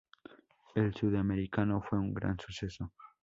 [0.73, 2.91] El Sudamericano fue un gran suceso.